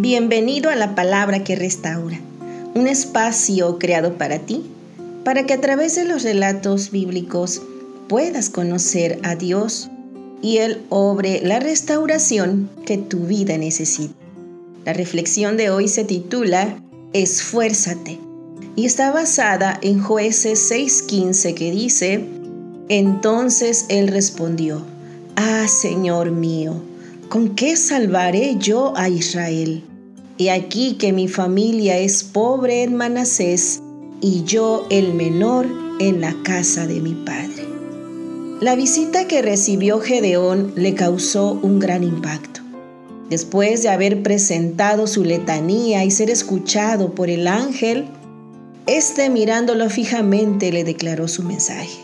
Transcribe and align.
Bienvenido 0.00 0.70
a 0.70 0.76
la 0.76 0.94
palabra 0.94 1.42
que 1.42 1.56
restaura, 1.56 2.20
un 2.76 2.86
espacio 2.86 3.80
creado 3.80 4.16
para 4.16 4.38
ti, 4.38 4.64
para 5.24 5.44
que 5.44 5.54
a 5.54 5.60
través 5.60 5.96
de 5.96 6.04
los 6.04 6.22
relatos 6.22 6.92
bíblicos 6.92 7.62
puedas 8.06 8.48
conocer 8.48 9.18
a 9.24 9.34
Dios 9.34 9.90
y 10.40 10.58
Él 10.58 10.82
obre 10.88 11.40
la 11.42 11.58
restauración 11.58 12.70
que 12.86 12.96
tu 12.96 13.26
vida 13.26 13.58
necesita. 13.58 14.14
La 14.84 14.92
reflexión 14.92 15.56
de 15.56 15.70
hoy 15.70 15.88
se 15.88 16.04
titula 16.04 16.78
Esfuérzate 17.12 18.20
y 18.76 18.86
está 18.86 19.10
basada 19.10 19.80
en 19.82 20.00
jueces 20.00 20.70
6:15 20.70 21.54
que 21.54 21.72
dice, 21.72 22.24
entonces 22.88 23.84
Él 23.88 24.06
respondió, 24.06 24.80
Ah, 25.34 25.66
Señor 25.66 26.30
mío, 26.30 26.80
¿con 27.28 27.54
qué 27.54 27.76
salvaré 27.76 28.56
yo 28.58 28.92
a 28.96 29.08
Israel? 29.08 29.84
Y 30.36 30.48
aquí 30.48 30.94
que 30.94 31.12
mi 31.12 31.28
familia 31.28 31.98
es 31.98 32.24
pobre 32.24 32.82
en 32.82 32.94
Manasés 32.94 33.80
y 34.20 34.44
yo 34.44 34.86
el 34.90 35.12
menor 35.14 35.66
en 36.00 36.20
la 36.20 36.34
casa 36.42 36.86
de 36.86 37.00
mi 37.00 37.14
padre. 37.14 37.66
La 38.60 38.74
visita 38.76 39.26
que 39.28 39.42
recibió 39.42 40.00
Gedeón 40.00 40.72
le 40.76 40.94
causó 40.94 41.58
un 41.62 41.78
gran 41.78 42.02
impacto. 42.02 42.60
Después 43.30 43.82
de 43.82 43.90
haber 43.90 44.22
presentado 44.22 45.06
su 45.06 45.22
letanía 45.22 46.04
y 46.04 46.10
ser 46.10 46.30
escuchado 46.30 47.14
por 47.14 47.28
el 47.28 47.46
ángel, 47.46 48.06
este 48.86 49.28
mirándolo 49.28 49.90
fijamente 49.90 50.72
le 50.72 50.82
declaró 50.82 51.28
su 51.28 51.42
mensaje. 51.42 51.98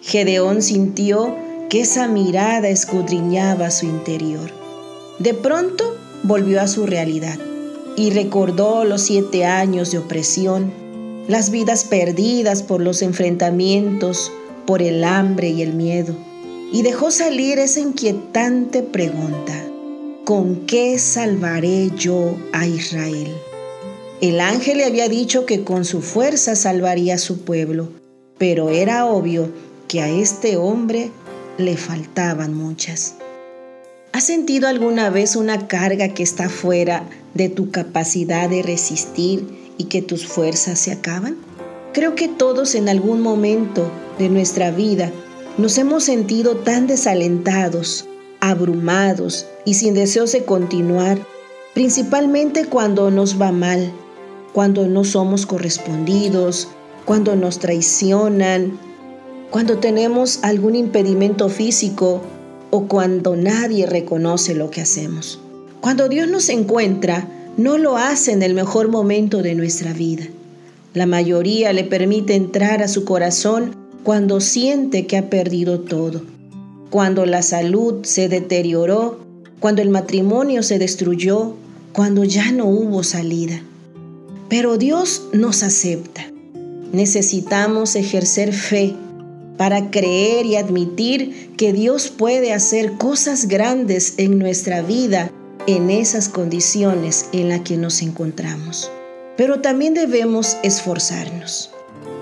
Gedeón 0.00 0.62
sintió 0.62 1.34
que 1.72 1.80
esa 1.80 2.06
mirada 2.06 2.68
escudriñaba 2.68 3.70
su 3.70 3.86
interior. 3.86 4.50
De 5.18 5.32
pronto 5.32 5.96
volvió 6.22 6.60
a 6.60 6.68
su 6.68 6.84
realidad 6.84 7.38
y 7.96 8.10
recordó 8.10 8.84
los 8.84 9.00
siete 9.00 9.46
años 9.46 9.90
de 9.90 9.96
opresión, 9.96 10.70
las 11.28 11.50
vidas 11.50 11.84
perdidas 11.84 12.62
por 12.62 12.82
los 12.82 13.00
enfrentamientos, 13.00 14.30
por 14.66 14.82
el 14.82 15.02
hambre 15.02 15.48
y 15.48 15.62
el 15.62 15.72
miedo, 15.72 16.14
y 16.74 16.82
dejó 16.82 17.10
salir 17.10 17.58
esa 17.58 17.80
inquietante 17.80 18.82
pregunta, 18.82 19.54
¿con 20.26 20.66
qué 20.66 20.98
salvaré 20.98 21.90
yo 21.96 22.36
a 22.52 22.66
Israel? 22.66 23.34
El 24.20 24.40
ángel 24.40 24.76
le 24.76 24.84
había 24.84 25.08
dicho 25.08 25.46
que 25.46 25.64
con 25.64 25.86
su 25.86 26.02
fuerza 26.02 26.54
salvaría 26.54 27.14
a 27.14 27.18
su 27.18 27.46
pueblo, 27.46 27.88
pero 28.36 28.68
era 28.68 29.06
obvio 29.06 29.48
que 29.88 30.02
a 30.02 30.10
este 30.10 30.58
hombre 30.58 31.10
le 31.58 31.76
faltaban 31.76 32.54
muchas. 32.54 33.14
¿Has 34.12 34.24
sentido 34.24 34.68
alguna 34.68 35.10
vez 35.10 35.36
una 35.36 35.68
carga 35.68 36.08
que 36.08 36.22
está 36.22 36.48
fuera 36.48 37.08
de 37.34 37.48
tu 37.48 37.70
capacidad 37.70 38.50
de 38.50 38.62
resistir 38.62 39.72
y 39.78 39.84
que 39.84 40.02
tus 40.02 40.26
fuerzas 40.26 40.78
se 40.78 40.92
acaban? 40.92 41.36
Creo 41.92 42.14
que 42.14 42.28
todos 42.28 42.74
en 42.74 42.88
algún 42.88 43.20
momento 43.20 43.90
de 44.18 44.28
nuestra 44.28 44.70
vida 44.70 45.10
nos 45.58 45.78
hemos 45.78 46.04
sentido 46.04 46.56
tan 46.56 46.86
desalentados, 46.86 48.06
abrumados 48.40 49.46
y 49.64 49.74
sin 49.74 49.94
deseos 49.94 50.32
de 50.32 50.44
continuar, 50.44 51.18
principalmente 51.74 52.66
cuando 52.66 53.10
nos 53.10 53.40
va 53.40 53.52
mal, 53.52 53.92
cuando 54.52 54.86
no 54.86 55.04
somos 55.04 55.46
correspondidos, 55.46 56.68
cuando 57.04 57.36
nos 57.36 57.58
traicionan, 57.58 58.78
cuando 59.52 59.76
tenemos 59.76 60.38
algún 60.40 60.74
impedimento 60.74 61.50
físico 61.50 62.22
o 62.70 62.88
cuando 62.88 63.36
nadie 63.36 63.84
reconoce 63.84 64.54
lo 64.54 64.70
que 64.70 64.80
hacemos. 64.80 65.40
Cuando 65.82 66.08
Dios 66.08 66.26
nos 66.26 66.48
encuentra, 66.48 67.28
no 67.58 67.76
lo 67.76 67.98
hace 67.98 68.32
en 68.32 68.42
el 68.42 68.54
mejor 68.54 68.88
momento 68.88 69.42
de 69.42 69.54
nuestra 69.54 69.92
vida. 69.92 70.24
La 70.94 71.04
mayoría 71.04 71.74
le 71.74 71.84
permite 71.84 72.34
entrar 72.34 72.82
a 72.82 72.88
su 72.88 73.04
corazón 73.04 73.76
cuando 74.04 74.40
siente 74.40 75.06
que 75.06 75.18
ha 75.18 75.28
perdido 75.28 75.80
todo, 75.80 76.22
cuando 76.88 77.26
la 77.26 77.42
salud 77.42 78.04
se 78.04 78.30
deterioró, 78.30 79.20
cuando 79.60 79.82
el 79.82 79.90
matrimonio 79.90 80.62
se 80.62 80.78
destruyó, 80.78 81.56
cuando 81.92 82.24
ya 82.24 82.52
no 82.52 82.64
hubo 82.64 83.02
salida. 83.02 83.62
Pero 84.48 84.78
Dios 84.78 85.24
nos 85.34 85.62
acepta. 85.62 86.22
Necesitamos 86.90 87.96
ejercer 87.96 88.54
fe 88.54 88.96
para 89.56 89.90
creer 89.90 90.46
y 90.46 90.56
admitir 90.56 91.54
que 91.56 91.72
Dios 91.72 92.08
puede 92.08 92.52
hacer 92.52 92.92
cosas 92.98 93.46
grandes 93.46 94.14
en 94.16 94.38
nuestra 94.38 94.82
vida 94.82 95.30
en 95.66 95.90
esas 95.90 96.28
condiciones 96.28 97.26
en 97.32 97.48
las 97.48 97.60
que 97.60 97.76
nos 97.76 98.02
encontramos. 98.02 98.90
Pero 99.36 99.60
también 99.60 99.94
debemos 99.94 100.56
esforzarnos. 100.62 101.70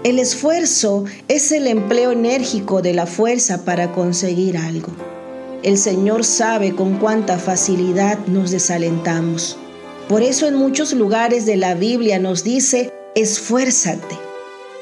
El 0.04 0.18
esfuerzo 0.18 1.04
es 1.28 1.52
el 1.52 1.66
empleo 1.66 2.12
enérgico 2.12 2.82
de 2.82 2.94
la 2.94 3.06
fuerza 3.06 3.64
para 3.64 3.92
conseguir 3.92 4.56
algo. 4.56 4.88
El 5.62 5.76
Señor 5.76 6.24
sabe 6.24 6.74
con 6.74 6.98
cuánta 6.98 7.38
facilidad 7.38 8.18
nos 8.26 8.50
desalentamos. 8.50 9.58
Por 10.08 10.22
eso 10.22 10.48
en 10.48 10.54
muchos 10.54 10.92
lugares 10.92 11.44
de 11.44 11.56
la 11.56 11.74
Biblia 11.74 12.18
nos 12.18 12.44
dice, 12.44 12.90
esfuérzate 13.14 14.19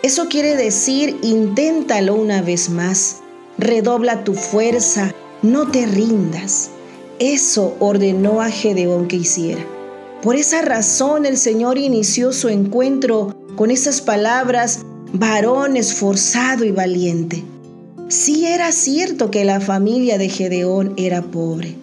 eso 0.03 0.29
quiere 0.29 0.55
decir, 0.55 1.19
inténtalo 1.23 2.15
una 2.15 2.41
vez 2.41 2.71
más, 2.71 3.17
redobla 3.59 4.23
tu 4.23 4.35
fuerza, 4.35 5.13
no 5.43 5.71
te 5.71 5.87
rindas. 5.87 6.71
Eso 7.19 7.77
ordenó 7.81 8.41
a 8.41 8.49
Gedeón 8.49 9.09
que 9.09 9.17
hiciera. 9.17 9.65
Por 10.23 10.37
esa 10.37 10.63
razón 10.63 11.27
el 11.27 11.37
Señor 11.37 11.79
inició 11.79 12.33
su 12.33 12.49
encuentro 12.49 13.37
con 13.57 13.73
esas 13.73 14.01
palabras, 14.01 14.85
varón 15.13 15.77
esforzado 15.77 16.65
y 16.65 16.71
valiente. 16.71 17.43
Sí 18.07 18.47
era 18.47 18.71
cierto 18.71 19.33
que 19.33 19.45
la 19.45 19.61
familia 19.61 20.17
de 20.17 20.29
Gedeón 20.29 20.95
era 20.97 21.23
pobre. 21.23 21.75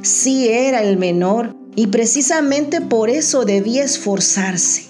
Sí 0.00 0.48
era 0.48 0.82
el 0.82 0.96
menor 0.96 1.54
y 1.76 1.88
precisamente 1.88 2.80
por 2.80 3.10
eso 3.10 3.44
debía 3.44 3.84
esforzarse. 3.84 4.84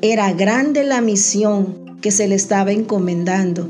Era 0.00 0.32
grande 0.32 0.84
la 0.84 1.00
misión 1.00 1.83
que 2.04 2.10
se 2.10 2.28
le 2.28 2.34
estaba 2.34 2.70
encomendando 2.70 3.66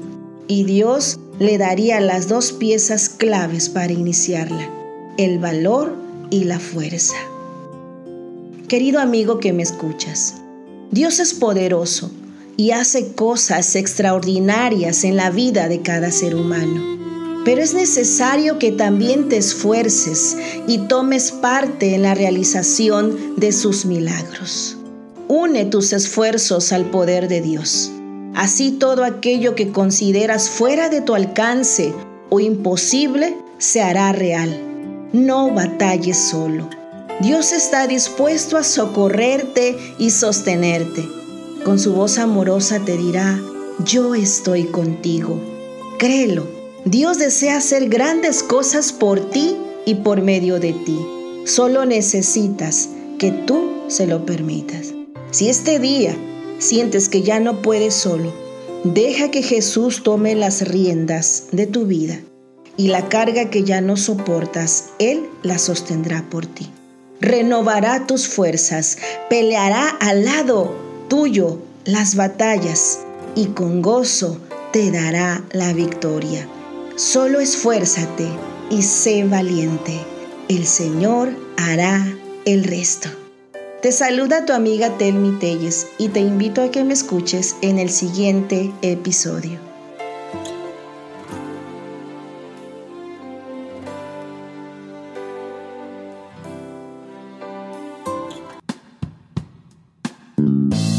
y 0.48 0.64
Dios 0.64 1.20
le 1.38 1.56
daría 1.56 2.00
las 2.00 2.26
dos 2.26 2.50
piezas 2.50 3.08
claves 3.08 3.68
para 3.68 3.92
iniciarla, 3.92 4.68
el 5.18 5.38
valor 5.38 5.94
y 6.30 6.42
la 6.42 6.58
fuerza. 6.58 7.14
Querido 8.66 8.98
amigo 8.98 9.38
que 9.38 9.52
me 9.52 9.62
escuchas, 9.62 10.34
Dios 10.90 11.20
es 11.20 11.32
poderoso 11.32 12.10
y 12.56 12.72
hace 12.72 13.12
cosas 13.12 13.76
extraordinarias 13.76 15.04
en 15.04 15.14
la 15.14 15.30
vida 15.30 15.68
de 15.68 15.82
cada 15.82 16.10
ser 16.10 16.34
humano. 16.34 17.44
Pero 17.44 17.62
es 17.62 17.72
necesario 17.72 18.58
que 18.58 18.72
también 18.72 19.28
te 19.28 19.36
esfuerces 19.36 20.36
y 20.66 20.78
tomes 20.88 21.30
parte 21.30 21.94
en 21.94 22.02
la 22.02 22.16
realización 22.16 23.36
de 23.36 23.52
sus 23.52 23.84
milagros. 23.86 24.76
Une 25.28 25.66
tus 25.66 25.92
esfuerzos 25.92 26.72
al 26.72 26.90
poder 26.90 27.28
de 27.28 27.40
Dios. 27.40 27.92
Así 28.34 28.72
todo 28.72 29.04
aquello 29.04 29.54
que 29.54 29.70
consideras 29.70 30.50
fuera 30.50 30.88
de 30.88 31.00
tu 31.00 31.14
alcance 31.14 31.94
o 32.30 32.40
imposible 32.40 33.36
se 33.58 33.80
hará 33.80 34.12
real. 34.12 34.60
No 35.12 35.52
batalles 35.54 36.18
solo. 36.18 36.68
Dios 37.20 37.52
está 37.52 37.86
dispuesto 37.86 38.56
a 38.56 38.64
socorrerte 38.64 39.76
y 39.98 40.10
sostenerte. 40.10 41.08
Con 41.64 41.78
su 41.78 41.94
voz 41.94 42.18
amorosa 42.18 42.80
te 42.84 42.96
dirá, 42.96 43.40
yo 43.84 44.16
estoy 44.16 44.64
contigo. 44.64 45.40
Créelo, 45.98 46.46
Dios 46.84 47.18
desea 47.18 47.58
hacer 47.58 47.88
grandes 47.88 48.42
cosas 48.42 48.92
por 48.92 49.30
ti 49.30 49.56
y 49.86 49.94
por 49.94 50.22
medio 50.22 50.58
de 50.58 50.72
ti. 50.72 50.98
Solo 51.46 51.84
necesitas 51.84 52.88
que 53.18 53.30
tú 53.30 53.70
se 53.86 54.08
lo 54.08 54.26
permitas. 54.26 54.92
Si 55.30 55.48
este 55.48 55.78
día 55.78 56.16
sientes 56.58 57.08
que 57.08 57.22
ya 57.22 57.40
no 57.40 57.62
puedes 57.62 57.94
solo, 57.94 58.32
deja 58.84 59.30
que 59.30 59.42
Jesús 59.42 60.02
tome 60.02 60.34
las 60.34 60.66
riendas 60.68 61.44
de 61.52 61.66
tu 61.66 61.86
vida 61.86 62.20
y 62.76 62.88
la 62.88 63.08
carga 63.08 63.50
que 63.50 63.64
ya 63.64 63.80
no 63.80 63.96
soportas, 63.96 64.90
Él 64.98 65.28
la 65.42 65.58
sostendrá 65.58 66.28
por 66.30 66.46
ti. 66.46 66.70
Renovará 67.20 68.06
tus 68.06 68.28
fuerzas, 68.28 68.98
peleará 69.30 69.88
al 70.00 70.24
lado 70.24 70.74
tuyo 71.08 71.58
las 71.84 72.16
batallas 72.16 73.00
y 73.34 73.46
con 73.46 73.82
gozo 73.82 74.38
te 74.72 74.90
dará 74.90 75.44
la 75.52 75.72
victoria. 75.72 76.48
Solo 76.96 77.40
esfuérzate 77.40 78.28
y 78.70 78.82
sé 78.82 79.24
valiente. 79.24 79.98
El 80.48 80.66
Señor 80.66 81.30
hará 81.56 82.06
el 82.44 82.64
resto. 82.64 83.08
Te 83.84 83.92
saluda 83.92 84.46
tu 84.46 84.54
amiga 84.54 84.96
Telmi 84.96 85.38
Telles 85.38 85.88
y 85.98 86.08
te 86.08 86.20
invito 86.20 86.62
a 86.62 86.70
que 86.70 86.82
me 86.84 86.94
escuches 86.94 87.58
en 87.60 87.78
el 87.78 87.90
siguiente 87.90 88.72
episodio. 88.80 89.58